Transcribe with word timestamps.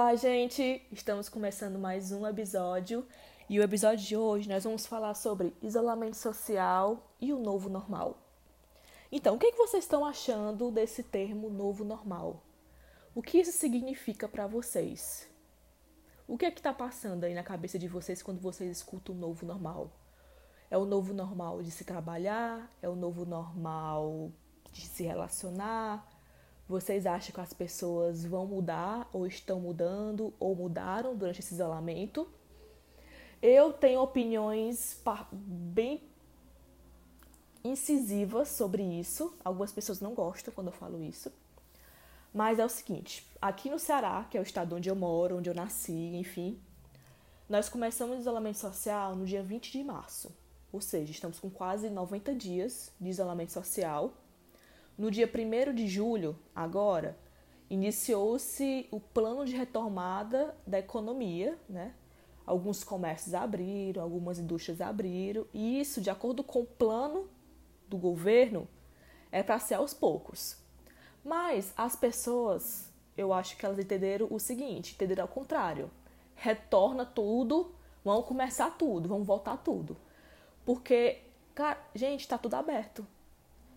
Olá, 0.00 0.14
gente! 0.14 0.80
Estamos 0.92 1.28
começando 1.28 1.76
mais 1.76 2.12
um 2.12 2.24
episódio 2.24 3.04
e 3.50 3.58
o 3.58 3.62
episódio 3.64 4.06
de 4.06 4.16
hoje 4.16 4.48
nós 4.48 4.62
vamos 4.62 4.86
falar 4.86 5.12
sobre 5.14 5.56
isolamento 5.60 6.16
social 6.16 7.12
e 7.20 7.32
o 7.32 7.38
novo 7.40 7.68
normal. 7.68 8.16
Então, 9.10 9.34
o 9.34 9.38
que, 9.40 9.46
é 9.46 9.50
que 9.50 9.58
vocês 9.58 9.82
estão 9.82 10.06
achando 10.06 10.70
desse 10.70 11.02
termo 11.02 11.50
novo 11.50 11.84
normal? 11.84 12.44
O 13.12 13.20
que 13.20 13.38
isso 13.38 13.50
significa 13.50 14.28
para 14.28 14.46
vocês? 14.46 15.28
O 16.28 16.38
que 16.38 16.46
é 16.46 16.52
que 16.52 16.60
está 16.60 16.72
passando 16.72 17.24
aí 17.24 17.34
na 17.34 17.42
cabeça 17.42 17.76
de 17.76 17.88
vocês 17.88 18.22
quando 18.22 18.40
vocês 18.40 18.70
escutam 18.70 19.16
o 19.16 19.18
novo 19.18 19.44
normal? 19.44 19.90
É 20.70 20.78
o 20.78 20.84
novo 20.84 21.12
normal 21.12 21.60
de 21.60 21.72
se 21.72 21.84
trabalhar? 21.84 22.72
É 22.80 22.88
o 22.88 22.94
novo 22.94 23.26
normal 23.26 24.30
de 24.70 24.86
se 24.86 25.02
relacionar? 25.02 26.08
Vocês 26.68 27.06
acham 27.06 27.32
que 27.32 27.40
as 27.40 27.54
pessoas 27.54 28.26
vão 28.26 28.46
mudar, 28.46 29.08
ou 29.10 29.26
estão 29.26 29.58
mudando, 29.58 30.34
ou 30.38 30.54
mudaram 30.54 31.16
durante 31.16 31.40
esse 31.40 31.54
isolamento? 31.54 32.28
Eu 33.40 33.72
tenho 33.72 34.02
opiniões 34.02 35.00
bem 35.32 36.02
incisivas 37.64 38.48
sobre 38.48 38.82
isso. 38.82 39.34
Algumas 39.42 39.72
pessoas 39.72 40.00
não 40.00 40.12
gostam 40.12 40.52
quando 40.52 40.66
eu 40.66 40.72
falo 40.72 41.02
isso. 41.02 41.32
Mas 42.34 42.58
é 42.58 42.64
o 42.64 42.68
seguinte: 42.68 43.26
aqui 43.40 43.70
no 43.70 43.78
Ceará, 43.78 44.26
que 44.30 44.36
é 44.36 44.40
o 44.40 44.42
estado 44.42 44.76
onde 44.76 44.90
eu 44.90 44.96
moro, 44.96 45.38
onde 45.38 45.48
eu 45.48 45.54
nasci, 45.54 46.14
enfim, 46.16 46.60
nós 47.48 47.70
começamos 47.70 48.18
o 48.18 48.20
isolamento 48.20 48.58
social 48.58 49.16
no 49.16 49.24
dia 49.24 49.42
20 49.42 49.72
de 49.72 49.82
março. 49.82 50.30
Ou 50.70 50.82
seja, 50.82 51.12
estamos 51.12 51.40
com 51.40 51.48
quase 51.48 51.88
90 51.88 52.34
dias 52.34 52.92
de 53.00 53.08
isolamento 53.08 53.52
social 53.52 54.12
no 54.98 55.12
dia 55.12 55.30
1 55.32 55.72
de 55.74 55.86
julho, 55.86 56.36
agora, 56.52 57.16
iniciou-se 57.70 58.88
o 58.90 58.98
plano 58.98 59.44
de 59.44 59.54
retomada 59.54 60.56
da 60.66 60.80
economia, 60.80 61.56
né? 61.68 61.94
Alguns 62.44 62.82
comércios 62.82 63.32
abriram, 63.32 64.02
algumas 64.02 64.40
indústrias 64.40 64.80
abriram, 64.80 65.46
e 65.54 65.78
isso, 65.78 66.00
de 66.00 66.10
acordo 66.10 66.42
com 66.42 66.62
o 66.62 66.66
plano 66.66 67.28
do 67.86 67.96
governo, 67.96 68.66
é 69.30 69.40
para 69.40 69.60
ser 69.60 69.74
aos 69.74 69.94
poucos. 69.94 70.56
Mas 71.24 71.72
as 71.76 71.94
pessoas, 71.94 72.90
eu 73.16 73.32
acho 73.32 73.56
que 73.56 73.64
elas 73.64 73.78
entenderam 73.78 74.26
o 74.28 74.40
seguinte, 74.40 74.94
entenderam 74.94 75.22
ao 75.22 75.28
contrário. 75.28 75.90
Retorna 76.34 77.06
tudo, 77.06 77.72
vamos 78.04 78.26
começar 78.26 78.70
tudo, 78.76 79.08
vamos 79.08 79.26
voltar 79.26 79.58
tudo. 79.58 79.96
Porque, 80.64 81.20
cara, 81.54 81.78
gente, 81.94 82.20
está 82.20 82.36
tudo 82.36 82.54
aberto 82.54 83.06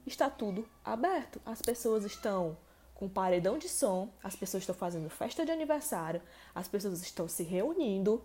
está 0.05 0.29
tudo 0.29 0.67
aberto. 0.83 1.41
As 1.45 1.61
pessoas 1.61 2.03
estão 2.03 2.57
com 2.93 3.09
paredão 3.09 3.57
de 3.57 3.67
som, 3.67 4.09
as 4.23 4.35
pessoas 4.35 4.61
estão 4.61 4.75
fazendo 4.75 5.09
festa 5.09 5.43
de 5.43 5.51
aniversário, 5.51 6.21
as 6.53 6.67
pessoas 6.67 7.01
estão 7.01 7.27
se 7.27 7.41
reunindo, 7.41 8.23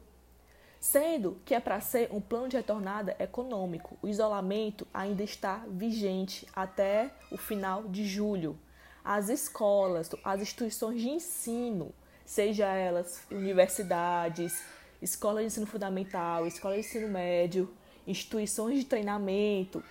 sendo 0.79 1.41
que 1.47 1.55
é 1.55 1.61
para 1.61 1.81
ser 1.81 2.13
um 2.13 2.21
plano 2.21 2.49
de 2.49 2.57
retornada 2.57 3.17
econômico. 3.19 3.97
O 4.03 4.09
isolamento 4.09 4.87
ainda 4.93 5.23
está 5.23 5.65
vigente 5.67 6.47
até 6.55 7.11
o 7.31 7.39
final 7.39 7.85
de 7.85 8.05
julho. 8.05 8.59
As 9.03 9.29
escolas, 9.31 10.11
as 10.23 10.43
instituições 10.43 11.01
de 11.01 11.09
ensino, 11.09 11.95
seja 12.25 12.67
elas 12.67 13.23
universidades, 13.31 14.63
escola 15.01 15.41
de 15.41 15.47
ensino 15.47 15.67
fundamental, 15.67 16.47
escola 16.47 16.75
de 16.75 16.81
ensino 16.81 17.09
médio, 17.09 17.73
instituições 18.07 18.81
de 18.81 18.85
treinamento, 18.85 19.83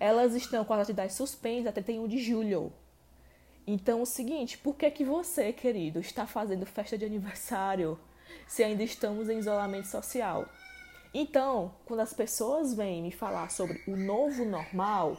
elas 0.00 0.34
estão 0.34 0.64
com 0.64 0.72
as 0.72 0.80
atividades 0.80 1.14
suspensas 1.14 1.68
até 1.68 1.82
31 1.82 2.08
de 2.08 2.18
julho. 2.18 2.72
Então, 3.66 4.00
é 4.00 4.02
o 4.02 4.06
seguinte, 4.06 4.58
por 4.58 4.74
que 4.74 4.90
que 4.90 5.04
você, 5.04 5.52
querido, 5.52 6.00
está 6.00 6.26
fazendo 6.26 6.66
festa 6.66 6.98
de 6.98 7.04
aniversário 7.04 7.98
se 8.48 8.64
ainda 8.64 8.82
estamos 8.82 9.28
em 9.28 9.38
isolamento 9.38 9.86
social? 9.86 10.48
Então, 11.12 11.74
quando 11.84 12.00
as 12.00 12.12
pessoas 12.12 12.74
vêm 12.74 13.02
me 13.02 13.12
falar 13.12 13.50
sobre 13.50 13.82
o 13.86 13.96
novo 13.96 14.44
normal, 14.44 15.16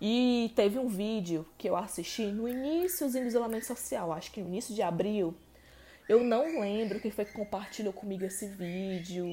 e 0.00 0.52
teve 0.54 0.78
um 0.78 0.88
vídeo 0.88 1.46
que 1.56 1.68
eu 1.68 1.76
assisti 1.76 2.26
no 2.26 2.48
início 2.48 3.10
do 3.10 3.18
isolamento 3.18 3.64
social, 3.64 4.12
acho 4.12 4.30
que 4.30 4.42
no 4.42 4.48
início 4.48 4.74
de 4.74 4.82
abril, 4.82 5.34
eu 6.08 6.22
não 6.22 6.60
lembro 6.60 7.00
quem 7.00 7.10
foi 7.10 7.24
que 7.24 7.32
compartilhou 7.32 7.92
comigo 7.92 8.24
esse 8.24 8.46
vídeo, 8.46 9.24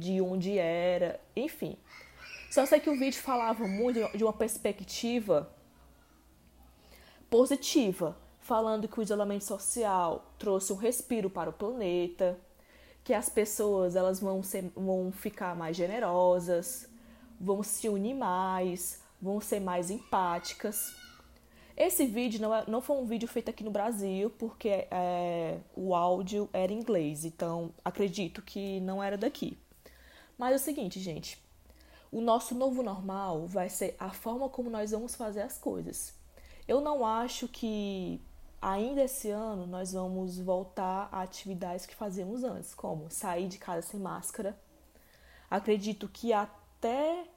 de 0.00 0.20
onde 0.20 0.58
era, 0.58 1.20
enfim. 1.36 1.76
Só 2.56 2.64
sei 2.64 2.80
que 2.80 2.88
o 2.88 2.98
vídeo 2.98 3.20
falava 3.20 3.68
muito 3.68 4.00
de 4.16 4.24
uma 4.24 4.32
perspectiva 4.32 5.52
positiva, 7.28 8.16
falando 8.40 8.88
que 8.88 8.98
o 8.98 9.02
isolamento 9.02 9.44
social 9.44 10.32
trouxe 10.38 10.72
um 10.72 10.76
respiro 10.76 11.28
para 11.28 11.50
o 11.50 11.52
planeta, 11.52 12.40
que 13.04 13.12
as 13.12 13.28
pessoas 13.28 13.94
elas 13.94 14.18
vão, 14.20 14.42
ser, 14.42 14.72
vão 14.74 15.12
ficar 15.12 15.54
mais 15.54 15.76
generosas, 15.76 16.88
vão 17.38 17.62
se 17.62 17.90
unir 17.90 18.14
mais, 18.14 19.02
vão 19.20 19.38
ser 19.38 19.60
mais 19.60 19.90
empáticas. 19.90 20.96
Esse 21.76 22.06
vídeo 22.06 22.40
não, 22.40 22.54
é, 22.54 22.64
não 22.66 22.80
foi 22.80 22.96
um 22.96 23.04
vídeo 23.04 23.28
feito 23.28 23.50
aqui 23.50 23.62
no 23.62 23.70
Brasil, 23.70 24.30
porque 24.30 24.88
é, 24.90 25.58
o 25.74 25.94
áudio 25.94 26.48
era 26.54 26.72
em 26.72 26.78
inglês, 26.78 27.26
então 27.26 27.74
acredito 27.84 28.40
que 28.40 28.80
não 28.80 29.02
era 29.02 29.18
daqui. 29.18 29.58
Mas 30.38 30.52
é 30.52 30.56
o 30.56 30.58
seguinte, 30.58 30.98
gente, 30.98 31.44
o 32.16 32.20
nosso 32.22 32.54
novo 32.54 32.82
normal 32.82 33.46
vai 33.46 33.68
ser 33.68 33.94
a 34.00 34.08
forma 34.08 34.48
como 34.48 34.70
nós 34.70 34.90
vamos 34.92 35.14
fazer 35.14 35.42
as 35.42 35.58
coisas. 35.58 36.14
Eu 36.66 36.80
não 36.80 37.04
acho 37.04 37.46
que 37.46 38.18
ainda 38.60 39.02
esse 39.02 39.28
ano 39.28 39.66
nós 39.66 39.92
vamos 39.92 40.38
voltar 40.38 41.10
a 41.12 41.20
atividades 41.20 41.84
que 41.84 41.94
fazíamos 41.94 42.42
antes, 42.42 42.74
como 42.74 43.10
sair 43.10 43.48
de 43.48 43.58
casa 43.58 43.82
sem 43.82 44.00
máscara. 44.00 44.58
Acredito 45.50 46.08
que 46.08 46.32
até 46.32 47.28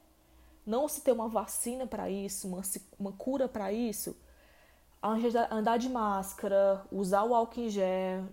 não 0.64 0.88
se 0.88 1.02
ter 1.02 1.12
uma 1.12 1.28
vacina 1.28 1.86
para 1.86 2.08
isso, 2.08 2.48
uma, 2.48 2.62
uma 2.98 3.12
cura 3.12 3.46
para 3.46 3.70
isso, 3.70 4.16
andar 5.50 5.76
de 5.76 5.90
máscara, 5.90 6.86
usar 6.90 7.24
o 7.24 7.34
álcool 7.34 7.60
em 7.60 7.68
gel, 7.68 8.24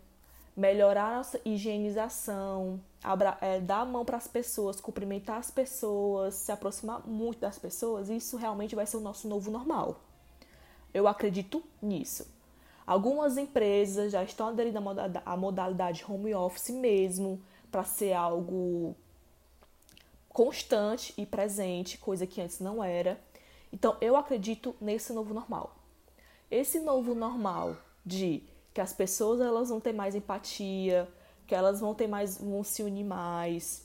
melhorar 0.57 1.13
a 1.13 1.17
nossa 1.17 1.39
higienização, 1.45 2.81
abra, 3.03 3.37
é, 3.41 3.59
dar 3.59 3.81
a 3.81 3.85
mão 3.85 4.03
para 4.03 4.17
as 4.17 4.27
pessoas, 4.27 4.81
cumprimentar 4.81 5.37
as 5.37 5.51
pessoas, 5.51 6.33
se 6.33 6.51
aproximar 6.51 7.07
muito 7.07 7.39
das 7.39 7.59
pessoas, 7.59 8.09
isso 8.09 8.35
realmente 8.37 8.75
vai 8.75 8.87
ser 8.87 8.97
o 8.97 9.01
nosso 9.01 9.27
novo 9.27 9.51
normal. 9.51 10.01
Eu 10.91 11.07
acredito 11.07 11.63
nisso. 11.79 12.27
Algumas 12.87 13.37
empresas 13.37 14.11
já 14.11 14.23
estão 14.23 14.47
aderindo 14.47 14.79
à 15.23 15.37
modalidade 15.37 16.03
home 16.09 16.33
office 16.33 16.71
mesmo, 16.71 17.39
para 17.69 17.83
ser 17.83 18.13
algo 18.13 18.95
constante 20.29 21.13
e 21.17 21.25
presente, 21.25 21.99
coisa 21.99 22.25
que 22.25 22.41
antes 22.41 22.59
não 22.59 22.83
era. 22.83 23.21
Então, 23.71 23.95
eu 24.01 24.15
acredito 24.15 24.75
nesse 24.81 25.13
novo 25.13 25.33
normal. 25.35 25.75
Esse 26.49 26.79
novo 26.79 27.13
normal 27.13 27.77
de 28.03 28.41
que 28.77 28.81
as 28.81 28.93
pessoas 28.93 29.41
elas 29.41 29.69
vão 29.69 29.79
ter 29.79 29.91
mais 29.91 30.13
empatia, 30.13 31.09
que 31.47 31.55
elas 31.55 31.79
vão 31.79 31.95
ter 31.95 32.05
mais, 32.05 32.37
vão 32.37 32.63
se 32.63 32.83
unir 32.83 33.03
mais, 33.03 33.83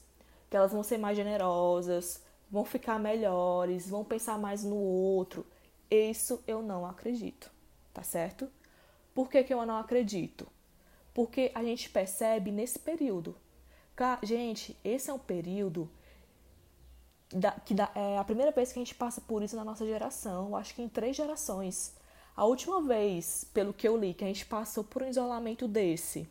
que 0.50 0.54
elas 0.54 0.70
vão 0.70 0.82
ser 0.82 0.98
mais 0.98 1.16
generosas, 1.16 2.22
vão 2.50 2.62
ficar 2.62 2.98
melhores, 2.98 3.88
vão 3.88 4.04
pensar 4.04 4.38
mais 4.38 4.62
no 4.62 4.76
outro. 4.76 5.47
Isso 5.91 6.44
eu 6.47 6.60
não 6.60 6.84
acredito, 6.84 7.50
tá 7.94 8.03
certo? 8.03 8.50
Por 9.14 9.30
que, 9.30 9.42
que 9.42 9.54
eu 9.54 9.65
não 9.65 9.78
acredito? 9.78 10.47
Porque 11.15 11.50
a 11.54 11.65
gente 11.65 11.89
percebe 11.89 12.53
nesse 12.53 12.78
período. 12.78 13.34
Gente, 14.22 14.77
esse 14.84 15.09
é 15.09 15.15
um 15.15 15.18
período 15.18 15.89
que 17.65 17.72
da, 17.72 17.91
é 17.94 18.18
a 18.18 18.24
primeira 18.24 18.53
vez 18.53 18.71
que 18.71 18.78
a 18.78 18.83
gente 18.83 18.94
passa 18.94 19.22
por 19.22 19.42
isso 19.42 19.56
na 19.56 19.65
nossa 19.65 19.86
geração, 19.86 20.54
acho 20.54 20.74
que 20.74 20.83
em 20.83 20.89
três 20.91 21.16
gerações. 21.16 21.94
A 22.36 22.44
última 22.44 22.80
vez, 22.80 23.44
pelo 23.52 23.74
que 23.74 23.86
eu 23.86 23.96
li, 23.96 24.14
que 24.14 24.24
a 24.24 24.26
gente 24.26 24.46
passou 24.46 24.82
por 24.82 25.02
um 25.02 25.08
isolamento 25.08 25.68
desse, 25.68 26.26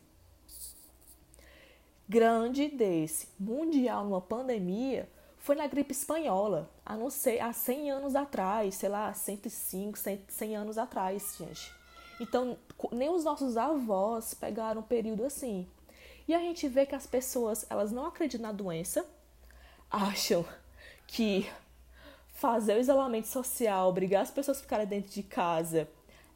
grande 2.08 2.68
desse, 2.68 3.28
mundial, 3.38 4.04
numa 4.04 4.20
pandemia, 4.20 5.08
foi 5.38 5.56
na 5.56 5.66
gripe 5.66 5.92
espanhola, 5.92 6.70
a 6.84 6.96
não 6.96 7.08
ser 7.08 7.40
há 7.40 7.52
100 7.52 7.90
anos 7.90 8.14
atrás, 8.14 8.74
sei 8.74 8.88
lá, 8.88 9.12
105, 9.12 9.98
100, 9.98 10.24
100 10.28 10.56
anos 10.56 10.78
atrás, 10.78 11.36
gente. 11.38 11.72
Então, 12.20 12.56
nem 12.92 13.10
os 13.10 13.24
nossos 13.24 13.56
avós 13.56 14.34
pegaram 14.34 14.80
um 14.80 14.84
período 14.84 15.24
assim. 15.24 15.66
E 16.28 16.34
a 16.34 16.38
gente 16.38 16.68
vê 16.68 16.86
que 16.86 16.94
as 16.94 17.06
pessoas, 17.06 17.66
elas 17.68 17.90
não 17.90 18.06
acreditam 18.06 18.46
na 18.46 18.52
doença, 18.52 19.04
acham 19.90 20.44
que 21.06 21.50
fazer 22.42 22.76
o 22.76 22.80
isolamento 22.80 23.28
social, 23.28 23.88
obrigar 23.88 24.22
as 24.22 24.30
pessoas 24.32 24.58
a 24.58 24.62
ficarem 24.62 24.84
dentro 24.84 25.12
de 25.12 25.22
casa, 25.22 25.88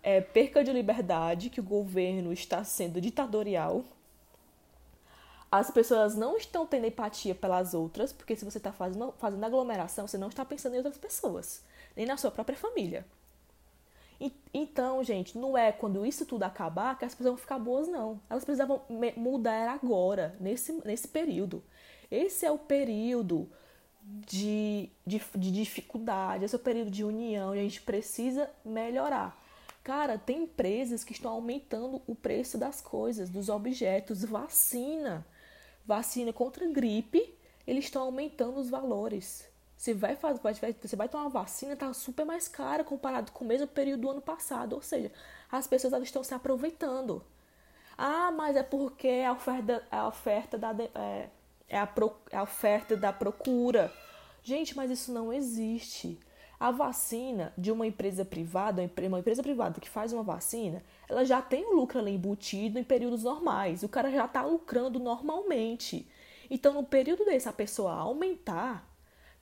é 0.04 0.20
perca 0.20 0.62
de 0.62 0.72
liberdade, 0.72 1.50
que 1.50 1.58
o 1.58 1.64
governo 1.64 2.32
está 2.32 2.62
sendo 2.62 3.00
ditatorial. 3.00 3.84
As 5.50 5.68
pessoas 5.68 6.14
não 6.14 6.36
estão 6.36 6.64
tendo 6.64 6.86
empatia 6.86 7.34
pelas 7.34 7.74
outras, 7.74 8.12
porque 8.12 8.36
se 8.36 8.44
você 8.44 8.58
está 8.58 8.70
fazendo, 8.70 9.12
fazendo 9.18 9.42
aglomeração, 9.42 10.06
você 10.06 10.16
não 10.16 10.28
está 10.28 10.44
pensando 10.44 10.74
em 10.74 10.76
outras 10.76 10.96
pessoas, 10.96 11.64
nem 11.96 12.06
na 12.06 12.16
sua 12.16 12.30
própria 12.30 12.56
família. 12.56 13.04
Então, 14.54 15.02
gente, 15.02 15.36
não 15.36 15.58
é 15.58 15.72
quando 15.72 16.06
isso 16.06 16.24
tudo 16.24 16.44
acabar 16.44 16.96
que 16.96 17.04
as 17.04 17.16
pessoas 17.16 17.30
vão 17.30 17.36
ficar 17.36 17.58
boas, 17.58 17.88
não. 17.88 18.20
Elas 18.30 18.44
precisavam 18.44 18.80
mudar 19.16 19.68
agora, 19.70 20.36
nesse, 20.38 20.72
nesse 20.84 21.08
período. 21.08 21.64
Esse 22.08 22.46
é 22.46 22.50
o 22.50 22.58
período 22.58 23.50
de, 24.06 24.88
de, 25.04 25.20
de 25.34 25.50
dificuldade, 25.50 26.44
esse 26.44 26.54
é 26.54 26.58
o 26.58 26.60
período 26.60 26.90
de 26.90 27.02
união 27.02 27.54
e 27.54 27.58
a 27.58 27.62
gente 27.62 27.82
precisa 27.82 28.48
melhorar. 28.64 29.36
Cara, 29.82 30.16
tem 30.16 30.44
empresas 30.44 31.04
que 31.04 31.12
estão 31.12 31.32
aumentando 31.32 32.00
o 32.06 32.14
preço 32.14 32.56
das 32.56 32.80
coisas, 32.80 33.28
dos 33.28 33.48
objetos, 33.48 34.24
vacina. 34.24 35.26
Vacina 35.84 36.32
contra 36.32 36.66
gripe, 36.66 37.34
eles 37.66 37.84
estão 37.84 38.02
aumentando 38.02 38.58
os 38.58 38.68
valores. 38.68 39.48
Você 39.76 39.92
vai 39.92 40.16
fazer, 40.16 40.40
você 40.82 40.96
vai 40.96 41.08
tomar 41.08 41.28
vacina, 41.28 41.76
tá 41.76 41.92
super 41.92 42.24
mais 42.24 42.48
cara 42.48 42.82
comparado 42.82 43.30
com 43.30 43.44
o 43.44 43.48
mesmo 43.48 43.66
período 43.68 44.00
do 44.00 44.10
ano 44.10 44.20
passado. 44.22 44.72
Ou 44.72 44.82
seja, 44.82 45.12
as 45.50 45.66
pessoas 45.66 46.02
estão 46.02 46.24
se 46.24 46.34
aproveitando. 46.34 47.22
Ah, 47.96 48.32
mas 48.32 48.56
é 48.56 48.62
porque 48.62 49.24
a 49.26 49.32
oferta, 49.32 49.86
a 49.90 50.08
oferta 50.08 50.58
da 50.58 50.74
é, 50.94 51.28
é 51.68 51.78
a, 51.78 51.86
pro, 51.86 52.16
é 52.30 52.36
a 52.36 52.42
oferta 52.42 52.96
da 52.96 53.12
procura. 53.12 53.92
Gente, 54.42 54.76
mas 54.76 54.90
isso 54.90 55.12
não 55.12 55.32
existe. 55.32 56.18
A 56.58 56.70
vacina 56.70 57.52
de 57.56 57.70
uma 57.70 57.86
empresa 57.86 58.24
privada, 58.24 58.88
uma 59.06 59.18
empresa 59.18 59.42
privada 59.42 59.80
que 59.80 59.88
faz 59.88 60.12
uma 60.12 60.22
vacina, 60.22 60.82
ela 61.08 61.24
já 61.24 61.42
tem 61.42 61.66
o 61.66 61.74
lucro 61.74 61.98
ali 61.98 62.12
embutido 62.12 62.78
em 62.78 62.84
períodos 62.84 63.24
normais. 63.24 63.82
O 63.82 63.88
cara 63.88 64.10
já 64.10 64.24
está 64.24 64.42
lucrando 64.42 64.98
normalmente. 64.98 66.08
Então, 66.48 66.72
no 66.72 66.84
período 66.84 67.24
desse, 67.24 67.48
a 67.48 67.52
pessoa 67.52 67.92
aumentar 67.92 68.88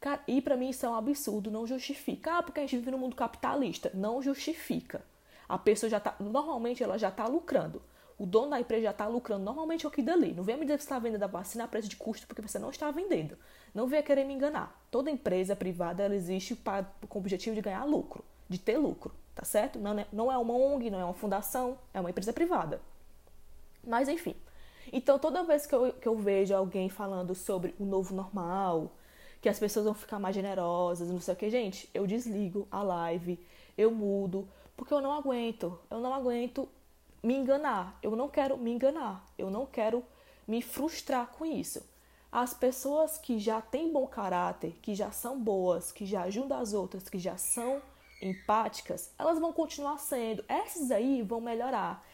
Cara, 0.04 0.22
e 0.28 0.42
para 0.42 0.54
mim 0.54 0.68
isso 0.68 0.84
é 0.84 0.88
um 0.90 0.94
absurdo, 0.94 1.50
não 1.50 1.66
justifica. 1.66 2.36
Ah, 2.36 2.42
porque 2.42 2.60
a 2.60 2.62
gente 2.62 2.76
vive 2.76 2.90
no 2.90 2.98
mundo 2.98 3.16
capitalista. 3.16 3.90
Não 3.94 4.20
justifica. 4.20 5.02
A 5.48 5.56
pessoa 5.56 5.88
já 5.88 5.98
tá. 5.98 6.14
Normalmente 6.20 6.82
ela 6.82 6.98
já 6.98 7.10
tá 7.10 7.26
lucrando. 7.26 7.80
O 8.16 8.26
dono 8.26 8.50
da 8.50 8.61
empresa 8.61 8.84
já 8.84 8.90
está 8.90 9.06
lucrando 9.08 9.44
normalmente 9.44 9.87
aqui 9.87 10.00
dali. 10.00 10.32
Não 10.32 10.44
venha 10.44 10.56
me 10.56 10.64
dizer 10.64 10.76
que 10.76 10.84
está 10.84 10.99
vendendo 10.99 11.22
a 11.25 11.26
vacina 11.26 11.64
a 11.64 11.69
preço 11.69 11.88
de 11.88 11.96
custo 11.96 12.26
porque 12.26 12.40
você 12.40 12.58
não 12.58 12.70
está 12.70 12.90
vendendo. 12.90 13.37
Não 13.75 13.88
venha 13.88 14.02
querer 14.02 14.25
me 14.25 14.34
enganar. 14.34 14.81
Toda 14.90 15.11
empresa 15.11 15.56
privada 15.56 16.02
ela 16.02 16.14
existe 16.14 16.55
para, 16.55 16.84
com 17.08 17.19
o 17.19 17.20
objetivo 17.20 17.56
de 17.56 17.61
ganhar 17.61 17.84
lucro, 17.84 18.25
de 18.49 18.58
ter 18.58 18.78
lucro, 18.78 19.12
tá 19.34 19.44
certo? 19.44 19.81
Não 19.81 19.99
é, 19.99 20.06
não 20.12 20.31
é 20.31 20.38
uma 20.38 20.55
ONG, 20.55 20.90
não 20.90 21.00
é 21.00 21.05
uma 21.05 21.14
fundação, 21.14 21.76
é 21.93 21.99
uma 21.99 22.11
empresa 22.11 22.32
privada. 22.32 22.81
Mas 23.84 24.08
enfim. 24.08 24.37
Então 24.93 25.19
toda 25.19 25.43
vez 25.43 25.67
que 25.67 25.75
eu, 25.75 25.93
que 25.93 26.06
eu 26.06 26.17
vejo 26.17 26.55
alguém 26.55 26.88
falando 26.88 27.34
sobre 27.34 27.75
o 27.81 27.84
novo 27.84 28.14
normal, 28.14 28.93
que 29.40 29.49
as 29.49 29.58
pessoas 29.58 29.87
vão 29.87 29.94
ficar 29.94 30.20
mais 30.20 30.37
generosas, 30.37 31.10
não 31.10 31.20
sei 31.20 31.34
o 31.34 31.37
que, 31.37 31.50
gente, 31.50 31.90
eu 31.93 32.06
desligo 32.06 32.69
a 32.70 32.82
live, 32.82 33.44
eu 33.76 33.90
mudo, 33.90 34.49
porque 34.76 34.94
eu 34.94 35.00
não 35.00 35.12
aguento, 35.12 35.78
eu 35.90 35.99
não 35.99 36.14
aguento 36.14 36.69
me 37.24 37.34
enganar, 37.34 37.98
eu 38.02 38.14
não 38.14 38.28
quero 38.28 38.56
me 38.58 38.70
enganar, 38.70 39.24
eu 39.38 39.50
não 39.50 39.64
quero 39.64 40.04
me 40.46 40.60
frustrar 40.60 41.28
com 41.28 41.46
isso. 41.46 41.82
As 42.30 42.52
pessoas 42.52 43.16
que 43.16 43.38
já 43.38 43.62
têm 43.62 43.92
bom 43.92 44.06
caráter, 44.06 44.78
que 44.82 44.94
já 44.94 45.10
são 45.10 45.40
boas, 45.40 45.90
que 45.90 46.04
já 46.04 46.24
ajudam 46.24 46.58
as 46.58 46.74
outras, 46.74 47.08
que 47.08 47.18
já 47.18 47.36
são 47.38 47.80
empáticas, 48.20 49.10
elas 49.18 49.38
vão 49.38 49.52
continuar 49.52 49.98
sendo. 49.98 50.44
Essas 50.48 50.90
aí 50.90 51.22
vão 51.22 51.40
melhorar. 51.40 52.04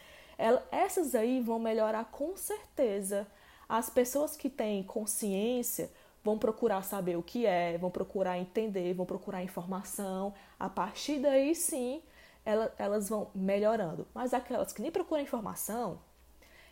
Essas 0.71 1.13
aí 1.13 1.41
vão 1.41 1.59
melhorar 1.59 2.05
com 2.05 2.37
certeza. 2.37 3.27
As 3.67 3.89
pessoas 3.89 4.37
que 4.37 4.49
têm 4.49 4.83
consciência 4.83 5.91
vão 6.23 6.37
procurar 6.37 6.83
saber 6.83 7.17
o 7.17 7.23
que 7.23 7.45
é, 7.45 7.77
vão 7.77 7.89
procurar 7.89 8.37
entender, 8.37 8.93
vão 8.93 9.05
procurar 9.05 9.43
informação. 9.43 10.33
A 10.59 10.69
partir 10.69 11.19
daí, 11.19 11.53
sim, 11.53 12.01
elas 12.45 13.09
vão 13.09 13.29
melhorando. 13.33 14.07
Mas 14.13 14.33
aquelas 14.33 14.73
que 14.73 14.81
nem 14.81 14.91
procuram 14.91 15.21
informação, 15.21 15.99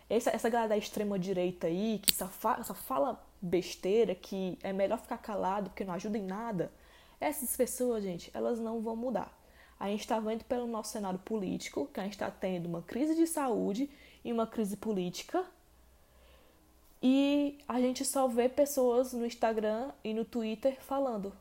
essa, 0.10 0.30
essa 0.32 0.50
galera 0.50 0.70
da 0.70 0.78
extrema-direita 0.78 1.68
aí, 1.68 2.00
que 2.00 2.14
só, 2.14 2.28
fa 2.28 2.64
só 2.64 2.74
fala 2.74 3.24
besteira, 3.42 4.16
que 4.16 4.58
é 4.64 4.74
melhor 4.74 5.00
ficar 5.00 5.18
calado 5.18 5.70
porque 5.70 5.86
não 5.86 5.94
ajuda 5.94 6.18
em 6.18 6.26
nada, 6.26 6.72
essas 7.20 7.56
pessoas, 7.56 8.04
gente, 8.04 8.32
elas 8.34 8.60
não 8.60 8.82
vão 8.82 8.96
mudar. 8.96 9.38
A 9.80 9.88
gente 9.88 10.02
está 10.02 10.20
vendo 10.20 10.44
pelo 10.44 10.68
nosso 10.68 10.92
cenário 10.92 11.20
político 11.20 11.88
que 11.94 12.00
a 12.00 12.04
gente 12.04 12.14
está 12.14 12.30
tendo 12.30 12.68
uma 12.68 12.82
crise 12.82 13.16
de 13.16 13.26
saúde 13.26 13.90
e 14.24 14.34
uma 14.34 14.46
crise 14.46 14.76
política 14.76 15.46
e 17.02 17.58
a 17.68 17.80
gente 17.80 18.04
só 18.04 18.28
vê 18.28 18.50
pessoas 18.50 19.14
no 19.14 19.26
Instagram 19.26 19.92
e 20.04 20.14
no 20.14 20.26
Twitter 20.26 20.78
falando: 20.82 21.34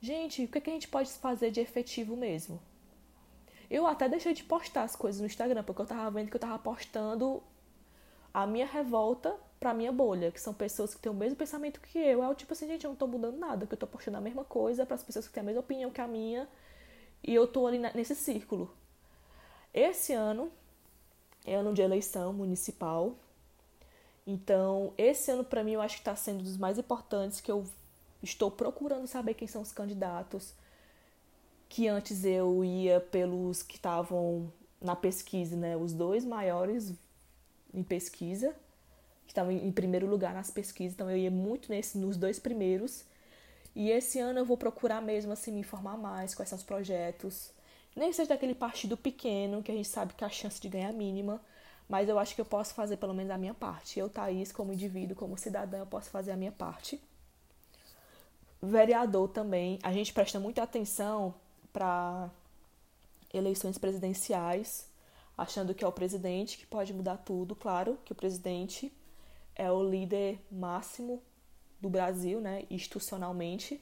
gente, 0.00 0.44
o 0.44 0.48
que, 0.48 0.58
é 0.58 0.60
que 0.60 0.70
a 0.70 0.72
gente 0.72 0.88
pode 0.88 1.10
fazer 1.10 1.50
de 1.50 1.60
efetivo 1.60 2.16
mesmo? 2.16 2.60
Eu 3.70 3.86
até 3.86 4.08
deixei 4.08 4.32
de 4.32 4.44
postar 4.44 4.82
as 4.84 4.94
coisas 4.94 5.20
no 5.20 5.26
Instagram, 5.26 5.62
porque 5.64 5.82
eu 5.82 5.86
tava 5.86 6.10
vendo 6.10 6.30
que 6.30 6.36
eu 6.36 6.40
tava 6.40 6.58
postando 6.58 7.42
a 8.32 8.46
minha 8.46 8.66
revolta 8.66 9.34
pra 9.58 9.74
minha 9.74 9.92
bolha, 9.92 10.30
que 10.30 10.40
são 10.40 10.54
pessoas 10.54 10.94
que 10.94 11.00
têm 11.00 11.10
o 11.10 11.14
mesmo 11.14 11.36
pensamento 11.36 11.80
que 11.80 11.98
eu. 11.98 12.22
É 12.22 12.28
o 12.28 12.34
tipo 12.34 12.52
assim, 12.52 12.66
gente, 12.66 12.84
eu 12.84 12.90
não 12.90 12.96
tô 12.96 13.06
mudando 13.06 13.38
nada, 13.38 13.66
que 13.66 13.74
eu 13.74 13.78
tô 13.78 13.86
postando 13.86 14.18
a 14.18 14.20
mesma 14.20 14.44
coisa 14.44 14.86
para 14.86 14.94
as 14.94 15.02
pessoas 15.02 15.26
que 15.26 15.34
têm 15.34 15.40
a 15.40 15.44
mesma 15.44 15.60
opinião 15.60 15.90
que 15.90 16.00
a 16.00 16.06
minha, 16.06 16.48
e 17.22 17.34
eu 17.34 17.46
tô 17.46 17.66
ali 17.66 17.78
nesse 17.78 18.14
círculo. 18.14 18.72
Esse 19.72 20.12
ano 20.12 20.50
é 21.44 21.54
ano 21.54 21.72
de 21.74 21.82
eleição 21.82 22.32
municipal, 22.32 23.16
então, 24.26 24.92
esse 24.98 25.30
ano 25.30 25.44
para 25.44 25.62
mim 25.62 25.72
eu 25.72 25.80
acho 25.80 25.94
que 25.94 26.00
está 26.00 26.16
sendo 26.16 26.42
dos 26.42 26.56
mais 26.56 26.78
importantes 26.78 27.40
que 27.40 27.50
eu 27.50 27.64
estou 28.20 28.50
procurando 28.50 29.06
saber 29.06 29.34
quem 29.34 29.46
são 29.46 29.62
os 29.62 29.70
candidatos. 29.70 30.52
Que 31.68 31.88
antes 31.88 32.24
eu 32.24 32.64
ia 32.64 33.00
pelos 33.00 33.62
que 33.62 33.76
estavam 33.76 34.52
na 34.80 34.94
pesquisa, 34.94 35.56
né? 35.56 35.76
Os 35.76 35.92
dois 35.92 36.24
maiores 36.24 36.92
em 37.74 37.82
pesquisa, 37.82 38.54
que 39.26 39.32
estavam 39.32 39.52
em 39.52 39.72
primeiro 39.72 40.06
lugar 40.06 40.32
nas 40.32 40.50
pesquisas, 40.50 40.94
então 40.94 41.10
eu 41.10 41.16
ia 41.16 41.30
muito 41.30 41.70
nesse, 41.70 41.98
nos 41.98 42.16
dois 42.16 42.38
primeiros. 42.38 43.04
E 43.74 43.90
esse 43.90 44.18
ano 44.18 44.38
eu 44.38 44.44
vou 44.44 44.56
procurar 44.56 45.02
mesmo 45.02 45.32
assim 45.32 45.52
me 45.52 45.60
informar 45.60 45.98
mais 45.98 46.34
quais 46.34 46.48
são 46.48 46.56
os 46.56 46.64
projetos. 46.64 47.50
Nem 47.94 48.12
seja 48.12 48.30
daquele 48.30 48.54
partido 48.54 48.96
pequeno, 48.96 49.62
que 49.62 49.70
a 49.70 49.74
gente 49.74 49.88
sabe 49.88 50.14
que 50.14 50.24
a 50.24 50.28
chance 50.28 50.60
de 50.60 50.68
ganhar 50.68 50.90
é 50.90 50.92
mínima, 50.92 51.40
mas 51.88 52.08
eu 52.08 52.18
acho 52.18 52.34
que 52.34 52.40
eu 52.40 52.44
posso 52.44 52.74
fazer 52.74 52.96
pelo 52.96 53.14
menos 53.14 53.30
a 53.30 53.38
minha 53.38 53.54
parte. 53.54 53.98
Eu, 53.98 54.08
Thaís, 54.08 54.52
como 54.52 54.72
indivíduo, 54.72 55.16
como 55.16 55.36
cidadã, 55.36 55.78
eu 55.78 55.86
posso 55.86 56.10
fazer 56.10 56.32
a 56.32 56.36
minha 56.36 56.52
parte. 56.52 57.00
Vereador 58.62 59.28
também, 59.28 59.78
a 59.82 59.92
gente 59.92 60.12
presta 60.12 60.40
muita 60.40 60.62
atenção 60.62 61.34
para 61.76 62.30
eleições 63.34 63.76
presidenciais, 63.76 64.88
achando 65.36 65.74
que 65.74 65.84
é 65.84 65.86
o 65.86 65.92
presidente 65.92 66.56
que 66.56 66.66
pode 66.66 66.94
mudar 66.94 67.18
tudo. 67.18 67.54
Claro 67.54 67.98
que 68.02 68.12
o 68.12 68.14
presidente 68.14 68.90
é 69.54 69.70
o 69.70 69.86
líder 69.86 70.40
máximo 70.50 71.22
do 71.78 71.90
Brasil, 71.90 72.40
né, 72.40 72.64
institucionalmente. 72.70 73.78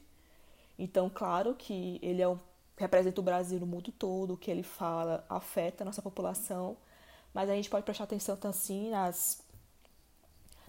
Então, 0.77 1.09
claro 1.09 1.55
que 1.55 1.97
ele 2.01 2.21
é 2.21 2.27
o, 2.27 2.37
representa 2.75 3.21
o 3.21 3.23
Brasil 3.23 3.59
no 3.61 3.65
mundo 3.65 3.93
todo, 3.93 4.33
o 4.33 4.37
que 4.37 4.51
ele 4.51 4.63
fala 4.63 5.25
afeta 5.29 5.83
a 5.83 5.85
nossa 5.85 6.01
população 6.01 6.75
mas 7.35 7.49
a 7.49 7.53
gente 7.53 7.69
pode 7.69 7.83
prestar 7.83 8.05
atenção 8.05 8.37
assim 8.43 8.89
nas, 8.89 9.43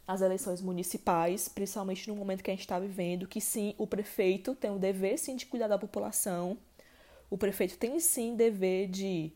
nas 0.04 0.20
eleições 0.20 0.60
municipais, 0.60 1.48
principalmente 1.48 2.08
no 2.08 2.16
momento 2.16 2.42
que 2.42 2.50
a 2.50 2.54
gente 2.54 2.62
está 2.62 2.76
vivendo, 2.80 3.28
que 3.28 3.40
sim, 3.40 3.72
o 3.78 3.86
prefeito 3.86 4.52
tem 4.56 4.72
o 4.72 4.78
dever 4.78 5.16
sim 5.16 5.36
de 5.36 5.46
cuidar 5.46 5.68
da 5.68 5.78
população, 5.78 6.58
o 7.30 7.36
prefeito 7.36 7.76
tem 7.76 7.98
sim 7.98 8.36
dever 8.36 8.88
de 8.88 9.32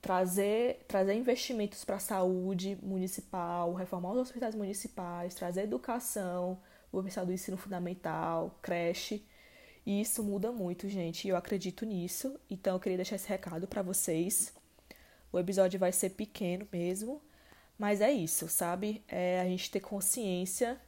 trazer, 0.00 0.84
trazer 0.88 1.14
investimentos 1.14 1.84
para 1.84 1.96
a 1.96 2.00
saúde 2.00 2.78
municipal, 2.82 3.74
reformar 3.74 4.12
os 4.12 4.18
hospitais 4.18 4.54
municipais, 4.54 5.34
trazer 5.34 5.62
educação, 5.62 6.58
o 6.90 7.02
pessoal 7.02 7.26
do 7.26 7.32
ensino 7.32 7.56
fundamental, 7.56 8.58
creche. 8.62 9.24
E 9.84 10.00
isso 10.00 10.22
muda 10.22 10.52
muito, 10.52 10.88
gente, 10.88 11.26
e 11.26 11.30
eu 11.30 11.36
acredito 11.36 11.86
nisso. 11.86 12.38
Então 12.50 12.76
eu 12.76 12.80
queria 12.80 12.98
deixar 12.98 13.16
esse 13.16 13.28
recado 13.28 13.66
para 13.66 13.82
vocês. 13.82 14.52
O 15.32 15.38
episódio 15.38 15.78
vai 15.78 15.92
ser 15.92 16.10
pequeno 16.10 16.66
mesmo, 16.72 17.22
mas 17.78 18.00
é 18.00 18.10
isso, 18.10 18.48
sabe? 18.48 19.04
É 19.06 19.40
a 19.40 19.44
gente 19.44 19.70
ter 19.70 19.80
consciência, 19.80 20.80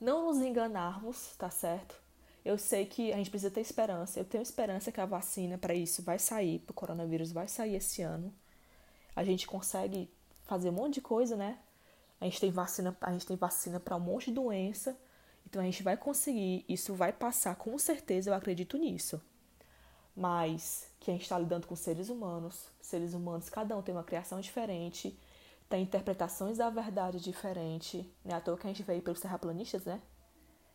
não 0.00 0.26
nos 0.26 0.44
enganarmos, 0.44 1.34
tá 1.38 1.48
certo? 1.48 2.01
Eu 2.44 2.58
sei 2.58 2.86
que 2.86 3.12
a 3.12 3.16
gente 3.16 3.30
precisa 3.30 3.50
ter 3.50 3.60
esperança. 3.60 4.18
Eu 4.18 4.24
tenho 4.24 4.42
esperança 4.42 4.90
que 4.90 5.00
a 5.00 5.06
vacina 5.06 5.56
para 5.58 5.74
isso 5.74 6.02
vai 6.02 6.18
sair, 6.18 6.58
para 6.60 6.72
o 6.72 6.74
coronavírus 6.74 7.32
vai 7.32 7.48
sair 7.48 7.76
esse 7.76 8.02
ano. 8.02 8.32
A 9.14 9.24
gente 9.24 9.46
consegue 9.46 10.10
fazer 10.44 10.70
um 10.70 10.72
monte 10.72 10.94
de 10.94 11.00
coisa, 11.00 11.36
né? 11.36 11.58
A 12.20 12.24
gente 12.24 12.40
tem 12.40 12.50
vacina, 12.50 12.96
a 13.00 13.12
gente 13.12 13.26
tem 13.26 13.36
vacina 13.36 13.78
para 13.78 13.96
um 13.96 14.00
monte 14.00 14.26
de 14.26 14.32
doença. 14.32 14.96
Então 15.46 15.60
a 15.60 15.64
gente 15.64 15.82
vai 15.82 15.96
conseguir, 15.96 16.64
isso 16.68 16.94
vai 16.94 17.12
passar 17.12 17.56
com 17.56 17.76
certeza, 17.78 18.30
eu 18.30 18.34
acredito 18.34 18.76
nisso 18.78 19.20
mas 20.14 20.90
que 21.00 21.10
a 21.10 21.14
gente 21.14 21.22
está 21.22 21.38
lidando 21.38 21.66
com 21.66 21.74
seres 21.74 22.08
humanos, 22.08 22.68
seres 22.80 23.14
humanos, 23.14 23.48
cada 23.48 23.76
um 23.76 23.82
tem 23.82 23.94
uma 23.94 24.04
criação 24.04 24.40
diferente, 24.40 25.18
tem 25.68 25.82
interpretações 25.82 26.58
da 26.58 26.68
verdade 26.70 27.18
diferente, 27.18 28.08
né? 28.24 28.34
À 28.34 28.40
toa 28.40 28.58
que 28.58 28.66
a 28.66 28.70
gente 28.70 28.82
veio 28.82 29.02
pelos 29.02 29.20
terraplanistas, 29.20 29.84
né? 29.84 30.00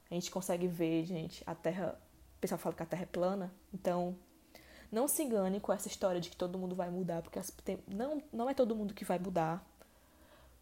A 0.09 0.13
gente 0.13 0.31
consegue 0.31 0.67
ver, 0.67 1.05
gente, 1.05 1.43
a 1.45 1.53
Terra, 1.55 1.99
o 2.37 2.39
pessoal 2.39 2.57
fala 2.59 2.75
que 2.75 2.83
a 2.83 2.85
Terra 2.85 3.03
é 3.03 3.05
plana, 3.05 3.53
então 3.73 4.15
Não 4.91 5.07
se 5.07 5.23
engane 5.23 5.59
com 5.59 5.73
essa 5.73 5.87
história 5.87 6.21
de 6.21 6.29
que 6.29 6.35
todo 6.37 6.57
mundo 6.57 6.75
vai 6.75 6.89
mudar, 6.89 7.21
porque 7.21 7.39
não, 7.87 8.21
não 8.31 8.49
é 8.49 8.53
todo 8.53 8.75
mundo 8.75 8.93
que 8.93 9.03
vai 9.03 9.19
mudar. 9.19 9.65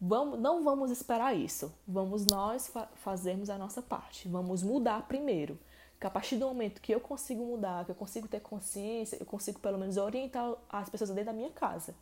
Vamos, 0.00 0.38
não 0.38 0.62
vamos 0.64 0.90
esperar 0.90 1.34
isso. 1.34 1.72
Vamos 1.86 2.26
nós 2.26 2.66
fa 2.68 2.88
fazermos 2.96 3.48
a 3.48 3.56
nossa 3.56 3.80
parte. 3.80 4.28
Vamos 4.28 4.62
mudar 4.62 5.06
primeiro. 5.06 5.58
Que 6.00 6.06
a 6.06 6.10
partir 6.10 6.36
do 6.36 6.46
momento 6.46 6.80
que 6.82 6.92
eu 6.94 7.00
consigo 7.00 7.44
mudar, 7.44 7.84
que 7.84 7.92
eu 7.92 7.94
consigo 7.94 8.28
ter 8.28 8.40
consciência, 8.40 9.16
eu 9.18 9.24
consigo 9.26 9.58
pelo 9.60 9.78
menos 9.78 9.96
orientar 9.96 10.54
as 10.68 10.90
pessoas 10.90 11.10
dentro 11.10 11.26
da 11.26 11.32
minha 11.32 11.50
casa. 11.50 11.94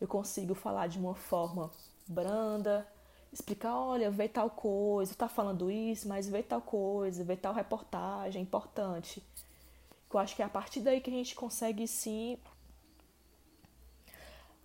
Eu 0.00 0.08
consigo 0.08 0.54
falar 0.54 0.86
de 0.86 0.98
uma 0.98 1.14
forma 1.14 1.70
branda, 2.06 2.86
explicar, 3.32 3.74
olha, 3.76 4.10
vê 4.10 4.28
tal 4.28 4.50
coisa, 4.50 5.14
tá 5.14 5.28
falando 5.28 5.70
isso, 5.70 6.08
mas 6.08 6.28
vê 6.28 6.42
tal 6.42 6.60
coisa, 6.60 7.24
vê 7.24 7.36
tal 7.36 7.52
reportagem, 7.52 8.40
é 8.40 8.42
importante. 8.42 9.22
Eu 10.12 10.18
acho 10.18 10.34
que 10.34 10.42
é 10.42 10.44
a 10.44 10.48
partir 10.48 10.80
daí 10.80 11.00
que 11.00 11.10
a 11.10 11.12
gente 11.12 11.34
consegue 11.34 11.86
sim 11.86 12.38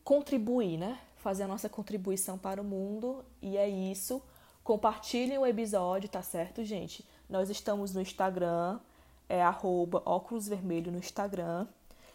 contribuir, 0.03 0.77
né? 0.77 0.99
Fazer 1.17 1.43
a 1.43 1.47
nossa 1.47 1.69
contribuição 1.69 2.37
para 2.37 2.61
o 2.61 2.63
mundo 2.63 3.23
e 3.41 3.57
é 3.57 3.67
isso. 3.67 4.21
Compartilhem 4.63 5.37
o 5.37 5.45
episódio, 5.45 6.09
tá 6.09 6.21
certo, 6.21 6.63
gente? 6.63 7.05
Nós 7.29 7.49
estamos 7.49 7.93
no 7.93 8.01
Instagram, 8.01 8.79
é 9.27 9.41
arroba 9.41 10.01
óculos 10.05 10.47
vermelho 10.47 10.91
no 10.91 10.97
Instagram. 10.97 11.67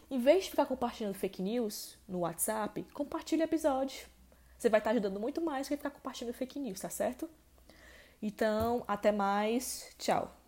Em 0.09 0.19
vez 0.19 0.45
de 0.45 0.49
ficar 0.49 0.65
compartilhando 0.65 1.13
fake 1.13 1.41
news 1.41 1.95
no 2.07 2.19
WhatsApp, 2.19 2.81
compartilhe 2.93 3.43
o 3.43 3.45
episódio. 3.45 4.07
Você 4.59 4.69
vai 4.69 4.79
estar 4.81 4.91
ajudando 4.91 5.19
muito 5.19 5.41
mais 5.41 5.67
que 5.69 5.77
ficar 5.77 5.91
compartilhando 5.91 6.35
fake 6.35 6.59
news, 6.59 6.81
tá 6.81 6.89
certo? 6.89 7.29
Então, 8.21 8.83
até 8.87 9.11
mais. 9.11 9.95
Tchau. 9.99 10.38